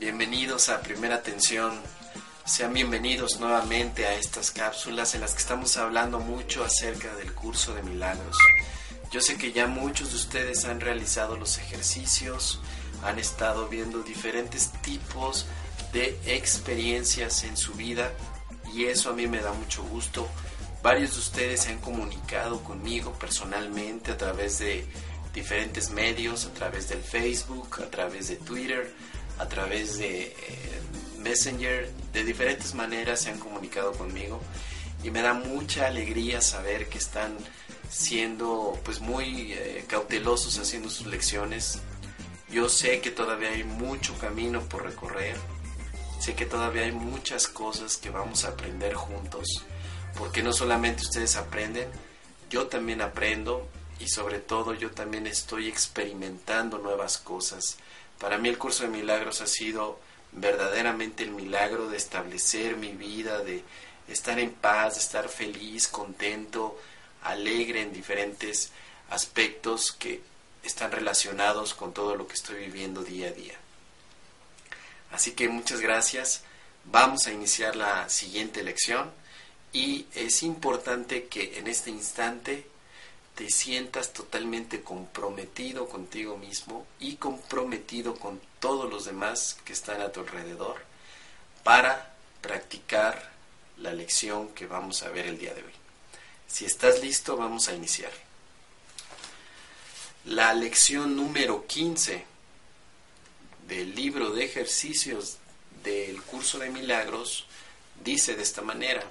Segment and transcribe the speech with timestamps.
[0.00, 1.80] Bienvenidos a Primera Atención.
[2.44, 7.72] Sean bienvenidos nuevamente a estas cápsulas en las que estamos hablando mucho acerca del curso
[7.72, 8.36] de milagros.
[9.12, 12.58] Yo sé que ya muchos de ustedes han realizado los ejercicios,
[13.04, 15.46] han estado viendo diferentes tipos
[15.92, 18.12] de experiencias en su vida
[18.74, 20.28] y eso a mí me da mucho gusto.
[20.82, 24.84] Varios de ustedes se han comunicado conmigo personalmente a través de
[25.32, 28.92] diferentes medios, a través del Facebook, a través de Twitter,
[29.38, 30.34] a través de eh,
[31.18, 34.40] Messenger, de diferentes maneras se han comunicado conmigo
[35.02, 37.36] y me da mucha alegría saber que están
[37.90, 41.78] siendo pues muy eh, cautelosos haciendo sus lecciones.
[42.50, 45.36] Yo sé que todavía hay mucho camino por recorrer.
[46.20, 49.46] Sé que todavía hay muchas cosas que vamos a aprender juntos.
[50.16, 51.88] Porque no solamente ustedes aprenden,
[52.48, 53.68] yo también aprendo
[53.98, 57.78] y sobre todo yo también estoy experimentando nuevas cosas.
[58.18, 59.98] Para mí el curso de milagros ha sido
[60.32, 63.62] verdaderamente el milagro de establecer mi vida, de
[64.08, 66.78] estar en paz, de estar feliz, contento,
[67.22, 68.70] alegre en diferentes
[69.10, 70.20] aspectos que
[70.62, 73.54] están relacionados con todo lo que estoy viviendo día a día.
[75.10, 76.42] Así que muchas gracias.
[76.84, 79.10] Vamos a iniciar la siguiente lección
[79.72, 82.66] y es importante que en este instante
[83.34, 90.12] te sientas totalmente comprometido contigo mismo y comprometido con todos los demás que están a
[90.12, 90.84] tu alrededor
[91.64, 93.32] para practicar
[93.78, 95.72] la lección que vamos a ver el día de hoy.
[96.46, 98.12] Si estás listo, vamos a iniciar.
[100.26, 102.24] La lección número 15
[103.66, 105.38] del libro de ejercicios
[105.82, 107.46] del curso de milagros
[108.04, 109.02] dice de esta manera,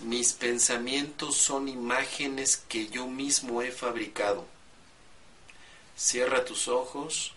[0.00, 4.46] mis pensamientos son imágenes que yo mismo he fabricado.
[5.96, 7.32] Cierra tus ojos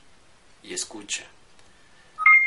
[0.62, 1.26] y escucha.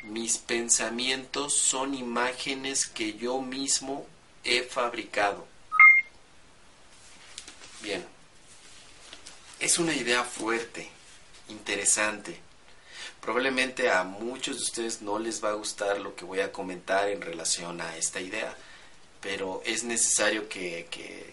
[0.04, 4.06] Mis pensamientos son imágenes que yo mismo
[4.44, 5.46] he fabricado.
[7.80, 8.04] Bien,
[9.60, 10.90] es una idea fuerte,
[11.48, 12.40] interesante.
[13.20, 17.08] Probablemente a muchos de ustedes no les va a gustar lo que voy a comentar
[17.08, 18.56] en relación a esta idea,
[19.22, 21.32] pero es necesario que,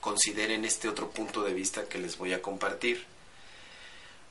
[0.00, 3.04] consideren este otro punto de vista que les voy a compartir.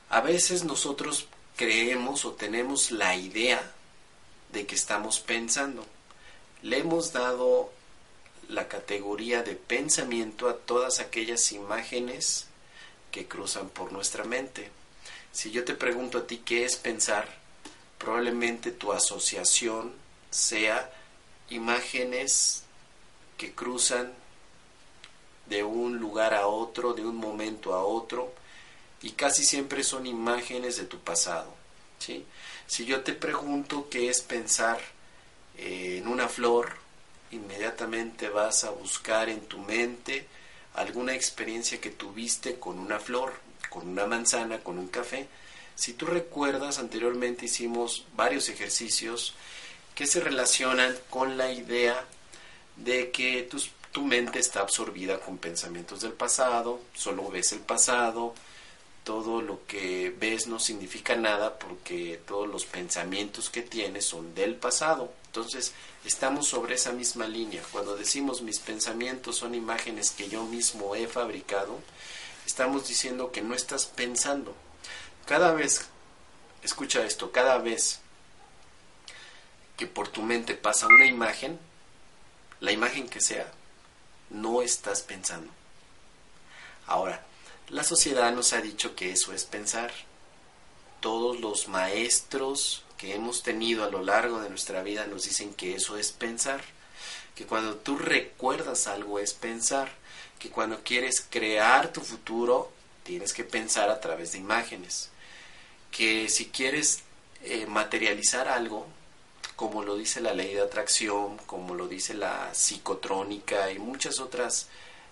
[0.10, 3.72] A veces nosotros creemos o tenemos la idea
[4.52, 5.86] de que estamos pensando.
[6.64, 7.72] Le hemos dado
[8.48, 12.48] la categoría de pensamiento a todas aquellas imágenes
[13.12, 14.72] que cruzan por nuestra mente.
[15.32, 17.28] Si yo te pregunto a ti qué es pensar,
[18.00, 19.94] probablemente tu asociación
[20.32, 20.92] sea
[21.50, 22.64] imágenes
[23.40, 24.12] que cruzan
[25.48, 28.34] de un lugar a otro, de un momento a otro,
[29.02, 31.56] y casi siempre son imágenes de tu pasado.
[32.00, 32.26] ¿sí?
[32.68, 34.80] Si yo te pregunto qué es pensar
[35.58, 36.74] eh, en una flor,
[37.32, 40.28] inmediatamente vas a buscar en tu mente
[40.74, 43.34] alguna experiencia que tuviste con una flor,
[43.70, 45.28] con una manzana, con un café.
[45.76, 49.34] Si tú recuerdas, anteriormente hicimos varios ejercicios
[49.96, 52.06] que se relacionan con la idea
[52.84, 53.50] de que
[53.92, 58.34] tu mente está absorbida con pensamientos del pasado, solo ves el pasado,
[59.04, 64.56] todo lo que ves no significa nada porque todos los pensamientos que tienes son del
[64.56, 65.12] pasado.
[65.26, 65.74] Entonces,
[66.06, 67.64] estamos sobre esa misma línea.
[67.72, 71.80] Cuando decimos mis pensamientos son imágenes que yo mismo he fabricado,
[72.46, 74.54] estamos diciendo que no estás pensando.
[75.26, 75.88] Cada vez,
[76.64, 78.02] escucha esto, cada vez
[79.78, 81.58] que por tu mente pasa una imagen,
[82.60, 83.52] la imagen que sea,
[84.30, 85.52] no estás pensando.
[86.88, 87.26] Ahora,
[87.70, 89.92] la sociedad nos ha dicho que eso es pensar.
[91.00, 95.76] Todos los maestros que hemos tenido a lo largo de nuestra vida nos dicen que
[95.76, 96.62] eso es pensar,
[97.36, 99.90] que cuando tú recuerdas algo es pensar,
[100.40, 102.72] que cuando quieres crear tu futuro
[103.04, 105.10] tienes que pensar a través de imágenes.
[105.92, 107.02] Que si quieres
[107.42, 108.88] eh, materializar algo,
[109.60, 114.70] como lo dice la ley de atracción, como lo dice la psicotrónica y muchas otras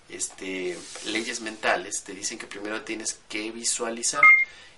[0.08, 0.74] este,
[1.04, 4.22] leyes mentales, te dicen que primero tienes que visualizar.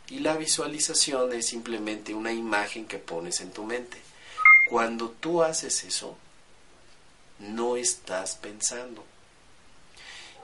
[0.09, 3.99] Y la visualización es simplemente una imagen que pones en tu mente.
[4.69, 6.19] Cuando tú haces eso,
[7.39, 9.05] no estás pensando.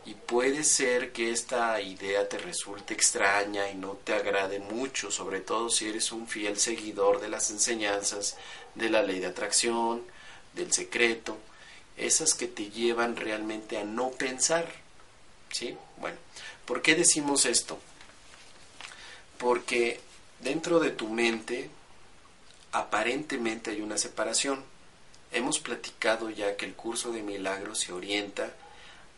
[0.06, 5.40] Y puede ser que esta idea te resulte extraña y no te agrade mucho, sobre
[5.40, 8.36] todo si eres un fiel seguidor de las enseñanzas
[8.76, 10.04] de la ley de atracción,
[10.54, 11.36] del secreto,
[11.96, 14.66] esas que te llevan realmente a no pensar.
[15.50, 15.76] ¿Sí?
[15.96, 16.18] Bueno,
[16.66, 17.80] ¿por qué decimos esto?
[19.38, 20.00] Porque
[20.38, 21.68] dentro de tu mente
[22.70, 24.62] aparentemente hay una separación.
[25.32, 28.54] Hemos platicado ya que el curso de milagros se orienta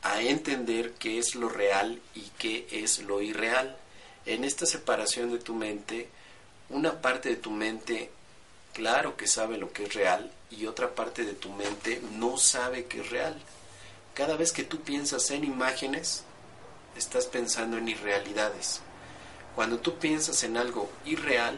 [0.02, 3.76] a entender qué es lo real y qué es lo irreal.
[4.26, 6.08] En esta separación de tu mente,
[6.70, 8.10] una parte de tu mente
[8.72, 12.86] claro que sabe lo que es real y otra parte de tu mente no sabe
[12.86, 13.36] que es real.
[14.14, 16.24] Cada vez que tú piensas en imágenes,
[16.96, 18.80] estás pensando en irrealidades.
[19.54, 21.56] Cuando tú piensas en algo irreal,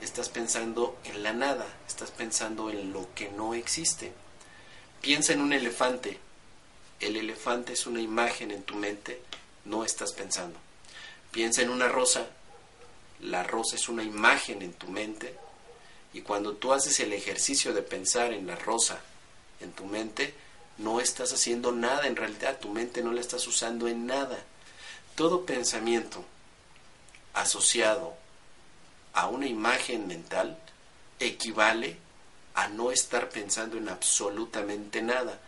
[0.00, 4.12] estás pensando en la nada, estás pensando en lo que no existe.
[5.00, 6.18] Piensa en un elefante,
[7.06, 9.20] el elefante es una imagen en tu mente,
[9.64, 10.58] no estás pensando.
[11.30, 12.26] Piensa en una rosa,
[13.20, 15.34] la rosa es una imagen en tu mente,
[16.12, 19.00] y cuando tú haces el ejercicio de pensar en la rosa
[19.60, 20.34] en tu mente,
[20.78, 24.42] no estás haciendo nada, en realidad tu mente no la estás usando en nada.
[25.14, 26.24] Todo pensamiento
[27.32, 28.14] asociado
[29.12, 30.58] a una imagen mental
[31.20, 31.98] equivale
[32.54, 35.40] a no estar pensando en absolutamente nada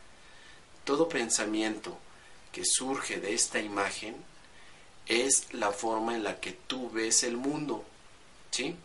[0.87, 1.99] todo pensamiento
[2.53, 4.15] que surge de esta imagen
[5.07, 7.85] es la forma en la que tú ves el mundo.
[8.53, 8.77] ¿Sí?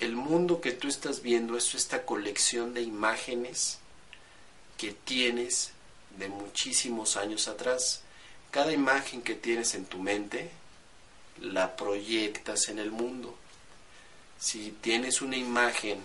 [0.00, 3.78] El mundo que tú estás viendo es esta colección de imágenes
[4.76, 5.70] que tienes
[6.18, 8.02] de muchísimos años atrás.
[8.50, 10.50] Cada imagen que tienes en tu mente
[11.40, 13.38] la proyectas en el mundo.
[14.40, 16.00] Si tienes una imagen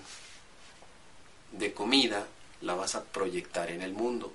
[1.54, 2.28] de comida,
[2.62, 4.32] la vas a proyectar en el mundo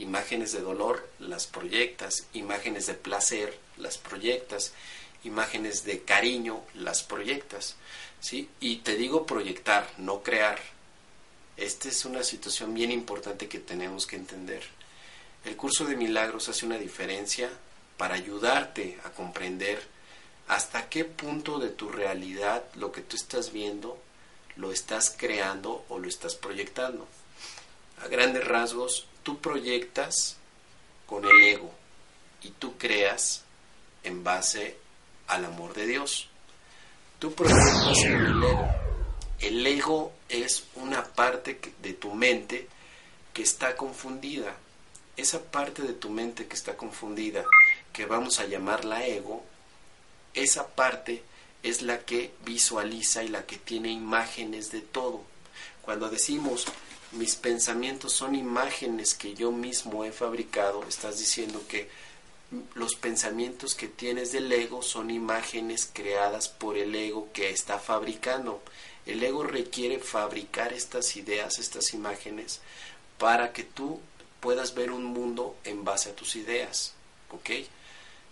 [0.00, 4.72] imágenes de dolor las proyectas, imágenes de placer las proyectas,
[5.24, 7.76] imágenes de cariño las proyectas,
[8.20, 8.48] ¿sí?
[8.60, 10.58] Y te digo proyectar, no crear.
[11.56, 14.62] Esta es una situación bien importante que tenemos que entender.
[15.44, 17.50] El curso de milagros hace una diferencia
[17.96, 19.82] para ayudarte a comprender
[20.48, 24.00] hasta qué punto de tu realidad lo que tú estás viendo
[24.56, 27.06] lo estás creando o lo estás proyectando.
[28.02, 30.36] A grandes rasgos, tú proyectas
[31.06, 31.72] con el ego
[32.42, 33.44] y tú creas
[34.02, 34.76] en base
[35.26, 36.28] al amor de Dios.
[37.18, 38.68] Tú proyectas con el ego.
[39.38, 42.68] El ego es una parte de tu mente
[43.32, 44.56] que está confundida.
[45.16, 47.44] Esa parte de tu mente que está confundida,
[47.92, 49.44] que vamos a llamarla ego,
[50.34, 51.22] esa parte
[51.62, 55.22] es la que visualiza y la que tiene imágenes de todo.
[55.82, 56.66] Cuando decimos
[57.12, 61.88] mis pensamientos son imágenes que yo mismo he fabricado, estás diciendo que
[62.74, 68.62] los pensamientos que tienes del ego son imágenes creadas por el ego que está fabricando.
[69.06, 72.60] El ego requiere fabricar estas ideas, estas imágenes,
[73.18, 74.00] para que tú
[74.40, 76.94] puedas ver un mundo en base a tus ideas.
[77.30, 77.50] ¿Ok?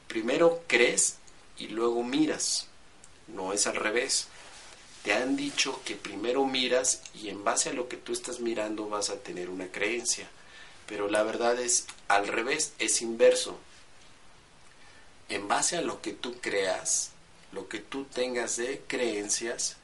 [0.08, 1.16] Primero crees
[1.56, 2.66] y luego miras.
[3.28, 4.28] No es al revés
[5.02, 8.88] te han dicho que primero miras y en base a lo que tú estás mirando
[8.88, 10.28] vas a tener una creencia.
[10.86, 13.58] Pero la verdad es al revés, es inverso.
[15.28, 17.10] En base a lo que tú creas,
[17.52, 19.76] lo que tú tengas de creencias,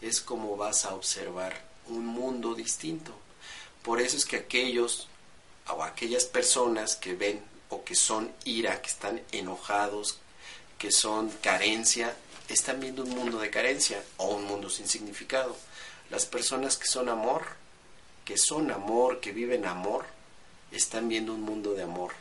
[0.00, 3.12] es como vas a observar un mundo distinto.
[3.82, 5.08] Por eso es que aquellos
[5.68, 10.18] o aquellas personas que ven o que son ira, que están enojados,
[10.78, 12.16] que son carencia,
[12.48, 15.56] están viendo un mundo de carencia o un mundo sin significado.
[16.10, 17.42] Las personas que son amor,
[18.24, 20.06] que son amor, que viven amor,
[20.72, 22.12] están viendo un mundo de amor.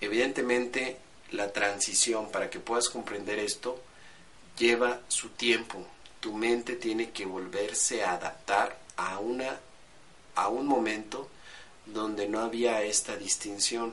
[0.00, 0.98] Evidentemente,
[1.32, 3.80] la transición para que puedas comprender esto
[4.56, 5.86] lleva su tiempo.
[6.20, 9.60] Tu mente tiene que volverse a adaptar a una
[10.34, 11.28] a un momento
[11.86, 13.92] donde no había esta distinción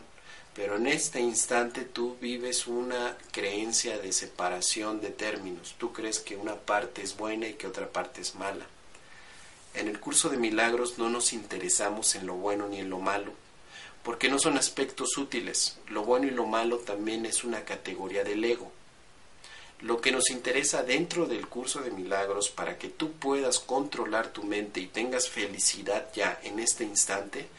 [0.56, 5.76] pero en este instante tú vives una creencia de separación de términos.
[5.78, 8.66] Tú crees que una parte es buena y que otra parte es mala.
[9.74, 13.34] En el curso de milagros no nos interesamos en lo bueno ni en lo malo,
[14.02, 15.78] porque no son aspectos útiles.
[15.90, 18.72] Lo bueno y lo malo también es una categoría del ego.
[19.82, 24.44] Lo que nos interesa dentro del curso de milagros para que tú puedas controlar tu
[24.44, 27.50] mente y tengas felicidad ya en este instante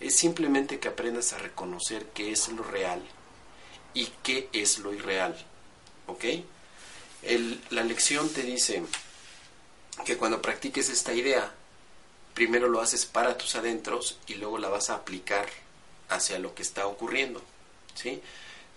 [0.00, 3.02] es simplemente que aprendas a reconocer qué es lo real
[3.94, 5.36] y qué es lo irreal.
[6.06, 6.24] ¿Ok?
[7.70, 8.82] la lección te dice
[10.04, 11.54] que cuando practiques esta idea,
[12.34, 15.48] primero lo haces para tus adentros y luego la vas a aplicar
[16.10, 17.42] hacia lo que está ocurriendo.
[17.94, 18.20] ¿sí?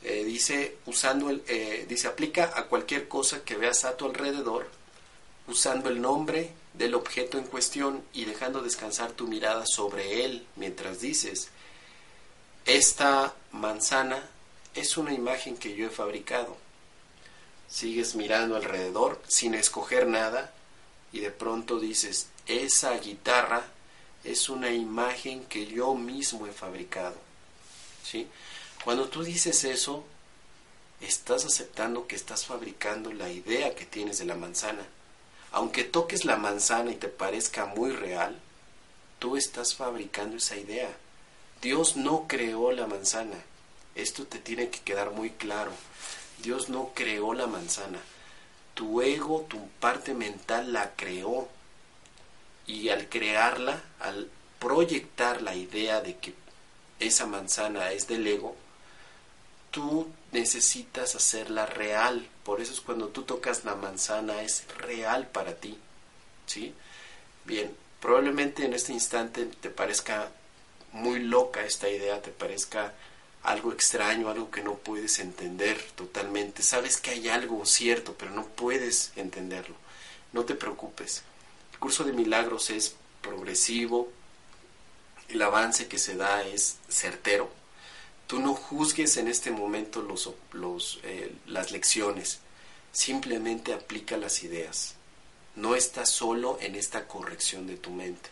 [0.03, 4.69] Eh, dice, usando el, eh, dice, aplica a cualquier cosa que veas a tu alrededor,
[5.47, 11.01] usando el nombre del objeto en cuestión y dejando descansar tu mirada sobre él mientras
[11.01, 11.49] dices,
[12.65, 14.21] esta manzana
[14.75, 16.57] es una imagen que yo he fabricado.
[17.69, 20.53] Sigues mirando alrededor sin escoger nada
[21.11, 23.65] y de pronto dices, esa guitarra
[24.23, 27.15] es una imagen que yo mismo he fabricado.
[28.03, 28.27] ¿Sí?
[28.83, 30.05] Cuando tú dices eso,
[31.01, 34.85] estás aceptando que estás fabricando la idea que tienes de la manzana.
[35.51, 38.37] Aunque toques la manzana y te parezca muy real,
[39.19, 40.89] tú estás fabricando esa idea.
[41.61, 43.37] Dios no creó la manzana.
[43.95, 45.71] Esto te tiene que quedar muy claro.
[46.43, 47.99] Dios no creó la manzana.
[48.75, 51.47] Tu ego, tu parte mental la creó.
[52.67, 56.33] Y al crearla, al proyectar la idea de que
[56.99, 58.55] esa manzana es del ego,
[59.71, 62.27] tú necesitas hacerla real.
[62.47, 65.77] Por eso es cuando tú tocas la manzana, es real para ti.
[66.45, 66.73] ¿Sí?
[67.43, 70.31] Bien, probablemente en este instante te parezca
[70.93, 72.93] muy loca esta idea, te parezca
[73.43, 76.63] algo extraño, algo que no puedes entender totalmente.
[76.63, 79.75] Sabes que hay algo cierto, pero no puedes entenderlo.
[80.31, 81.23] No te preocupes.
[81.73, 84.09] El curso de milagros es progresivo,
[85.27, 87.51] el avance que se da es certero
[88.27, 92.39] Tú no juzgues en este momento los, los, eh, las lecciones,
[92.91, 94.95] simplemente aplica las ideas.
[95.55, 98.29] No estás solo en esta corrección de tu mente.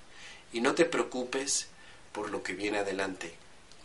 [0.52, 1.68] Y no te preocupes
[2.12, 3.36] por lo que viene adelante.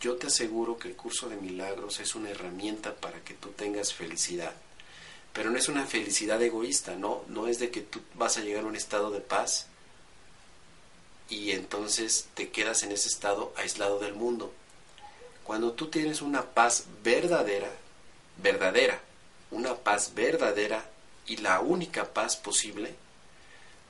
[0.01, 3.93] Yo te aseguro que el curso de milagros es una herramienta para que tú tengas
[3.93, 4.53] felicidad.
[5.33, 8.63] Pero no es una felicidad egoísta, no, no es de que tú vas a llegar
[8.63, 9.67] a un estado de paz
[11.29, 14.53] y entonces te quedas en ese estado aislado del mundo.
[15.51, 17.69] Cuando tú tienes una paz verdadera,
[18.37, 19.01] verdadera,
[19.51, 20.89] una paz verdadera
[21.27, 22.95] y la única paz posible,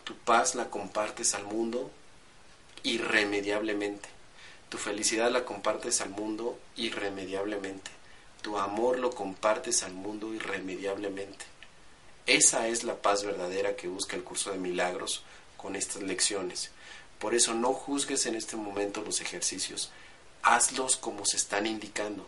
[0.03, 1.91] tu paz la compartes al mundo
[2.82, 4.10] irremediablemente.
[4.70, 7.91] Tu felicidad la compartes al mundo irremediablemente.
[8.41, 11.46] Tu amor lo compartes al mundo irremediablemente.
[12.25, 15.24] Esa es la paz verdadera que busca el curso de milagros
[15.58, 16.72] con estas lecciones.
[17.20, 19.91] Por eso no juzgues en este momento los ejercicios
[20.43, 22.25] hazlos como se están indicando.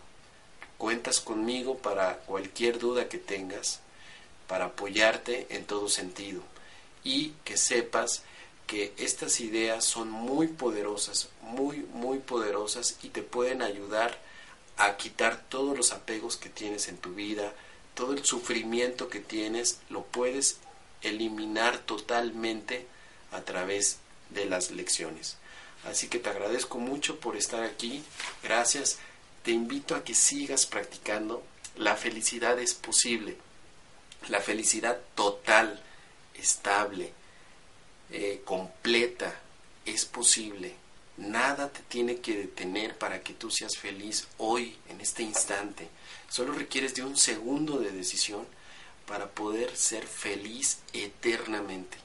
[0.78, 3.80] Cuentas conmigo para cualquier duda que tengas,
[4.48, 6.42] para apoyarte en todo sentido
[7.04, 8.24] y que sepas
[8.68, 14.18] que estas ideas son muy poderosas, muy, muy poderosas y te pueden ayudar
[14.78, 17.54] a quitar todos los apegos que tienes en tu vida,
[17.94, 20.58] todo el sufrimiento que tienes, lo puedes
[21.02, 22.88] eliminar totalmente
[23.32, 25.38] a través de las lecciones.
[25.86, 28.04] Así que te agradezco mucho por estar aquí.
[28.42, 29.00] Gracias.
[29.44, 31.44] Te invito a que sigas practicando.
[31.76, 33.38] La felicidad es posible.
[34.30, 35.82] La felicidad total,
[36.36, 37.12] estable,
[38.10, 39.42] eh, completa,
[39.86, 40.76] es posible.
[41.18, 45.90] Nada te tiene que detener para que tú seas feliz hoy, en este instante.
[46.30, 48.48] Solo requieres de un segundo de decisión
[49.06, 51.98] para poder ser feliz eternamente.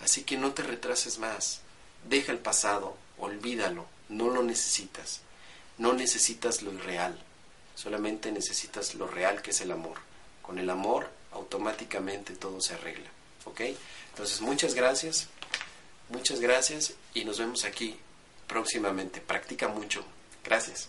[0.00, 1.60] Así que no te retrases más.
[2.08, 5.20] Deja el pasado, olvídalo, no lo necesitas.
[5.78, 7.16] No necesitas lo irreal,
[7.76, 9.98] solamente necesitas lo real que es el amor.
[10.42, 13.08] Con el amor automáticamente todo se arregla.
[13.44, 13.60] ¿Ok?
[14.10, 15.28] Entonces muchas gracias,
[16.08, 17.96] muchas gracias y nos vemos aquí
[18.48, 19.20] próximamente.
[19.20, 20.04] Practica mucho.
[20.44, 20.88] Gracias.